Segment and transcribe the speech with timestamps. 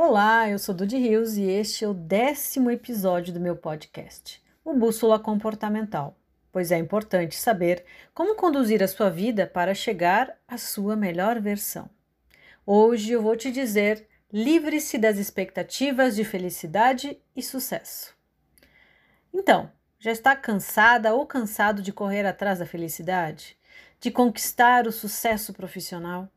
[0.00, 4.72] Olá, eu sou Dudy Rios e este é o décimo episódio do meu podcast, o
[4.72, 6.16] Bússola Comportamental,
[6.52, 11.90] pois é importante saber como conduzir a sua vida para chegar à sua melhor versão.
[12.64, 18.14] Hoje eu vou te dizer: livre-se das expectativas de felicidade e sucesso.
[19.34, 19.68] Então,
[19.98, 23.58] já está cansada ou cansado de correr atrás da felicidade?
[23.98, 26.28] De conquistar o sucesso profissional?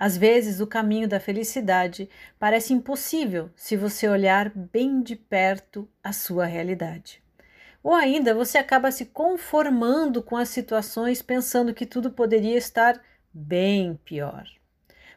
[0.00, 2.08] Às vezes, o caminho da felicidade
[2.38, 7.22] parece impossível se você olhar bem de perto a sua realidade.
[7.82, 12.98] Ou ainda você acaba se conformando com as situações pensando que tudo poderia estar
[13.30, 14.46] bem pior.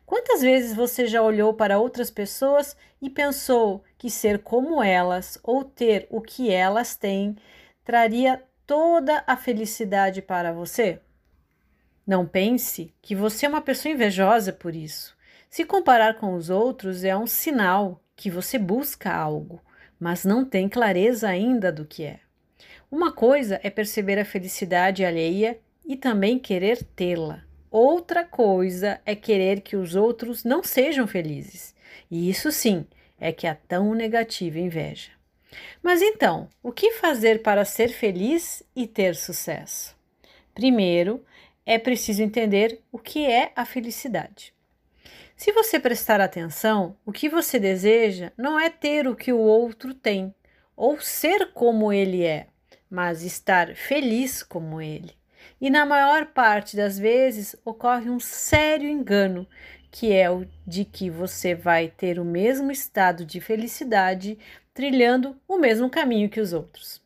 [0.05, 5.63] Quantas vezes você já olhou para outras pessoas e pensou que ser como elas ou
[5.63, 7.37] ter o que elas têm
[7.85, 10.99] traria toda a felicidade para você?
[12.05, 15.15] Não pense que você é uma pessoa invejosa por isso.
[15.49, 19.61] Se comparar com os outros é um sinal que você busca algo,
[19.99, 22.19] mas não tem clareza ainda do que é.
[22.91, 27.43] Uma coisa é perceber a felicidade alheia e também querer tê-la.
[27.71, 31.73] Outra coisa é querer que os outros não sejam felizes.
[32.11, 32.85] E isso sim
[33.19, 35.09] é que é tão negativa inveja.
[35.81, 39.95] Mas então, o que fazer para ser feliz e ter sucesso?
[40.53, 41.23] Primeiro,
[41.65, 44.53] é preciso entender o que é a felicidade.
[45.35, 49.93] Se você prestar atenção, o que você deseja não é ter o que o outro
[49.93, 50.33] tem
[50.75, 52.47] ou ser como ele é,
[52.89, 55.11] mas estar feliz como ele.
[55.59, 59.47] E na maior parte das vezes ocorre um sério engano,
[59.91, 64.37] que é o de que você vai ter o mesmo estado de felicidade
[64.73, 67.02] trilhando o mesmo caminho que os outros.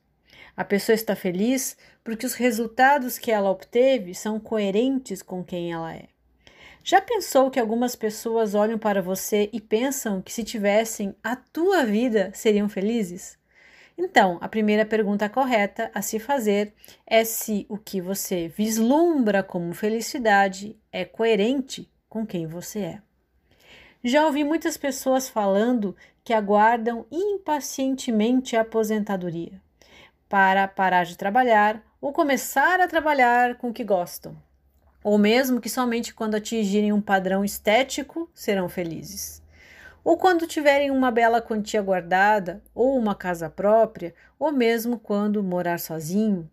[0.58, 5.94] A pessoa está feliz porque os resultados que ela obteve são coerentes com quem ela
[5.94, 6.08] é.
[6.84, 11.86] Já pensou que algumas pessoas olham para você e pensam que se tivessem a tua
[11.86, 13.38] vida seriam felizes?
[13.96, 16.74] Então, a primeira pergunta correta a se fazer
[17.06, 23.02] é se o que você vislumbra como felicidade é coerente com quem você é.
[24.04, 29.67] Já ouvi muitas pessoas falando que aguardam impacientemente a aposentadoria
[30.30, 34.38] para parar de trabalhar ou começar a trabalhar com o que gostam,
[35.04, 39.42] ou mesmo que somente quando atingirem um padrão estético serão felizes.
[40.04, 45.80] Ou quando tiverem uma bela quantia guardada, ou uma casa própria, ou mesmo quando morar
[45.80, 46.50] sozinho.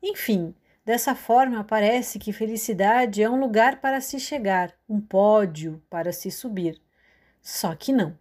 [0.00, 0.54] Enfim,
[0.84, 6.30] dessa forma parece que felicidade é um lugar para se chegar, um pódio para se
[6.30, 6.80] subir.
[7.42, 8.16] Só que não.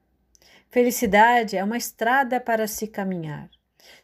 [0.71, 3.49] Felicidade é uma estrada para se caminhar.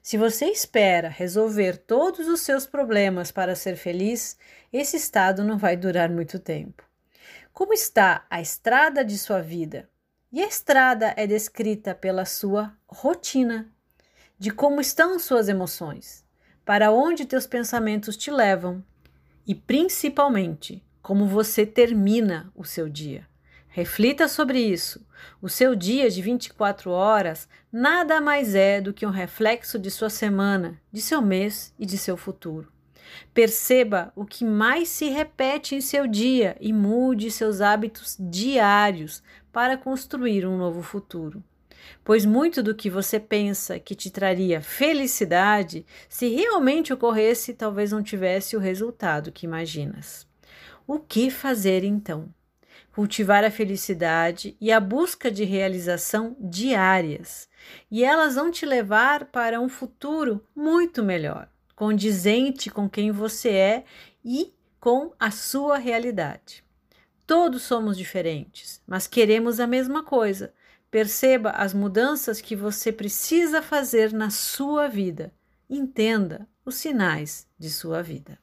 [0.01, 4.37] Se você espera resolver todos os seus problemas para ser feliz,
[4.71, 6.83] esse estado não vai durar muito tempo.
[7.53, 9.89] Como está a estrada de sua vida?
[10.31, 13.67] E a estrada é descrita pela sua rotina,
[14.37, 16.23] de como estão suas emoções,
[16.63, 18.83] para onde teus pensamentos te levam
[19.45, 23.28] e principalmente como você termina o seu dia.
[23.79, 25.07] Reflita sobre isso.
[25.41, 30.09] O seu dia de 24 horas nada mais é do que um reflexo de sua
[30.09, 32.69] semana, de seu mês e de seu futuro.
[33.33, 39.77] Perceba o que mais se repete em seu dia e mude seus hábitos diários para
[39.77, 41.41] construir um novo futuro.
[42.03, 48.03] Pois muito do que você pensa que te traria felicidade, se realmente ocorresse, talvez não
[48.03, 50.27] tivesse o resultado que imaginas.
[50.85, 52.27] O que fazer então?
[52.91, 57.47] Cultivar a felicidade e a busca de realização diárias,
[57.89, 63.83] e elas vão te levar para um futuro muito melhor, condizente com quem você é
[64.23, 66.63] e com a sua realidade.
[67.25, 70.51] Todos somos diferentes, mas queremos a mesma coisa.
[70.89, 75.31] Perceba as mudanças que você precisa fazer na sua vida.
[75.69, 78.39] Entenda os sinais de sua vida.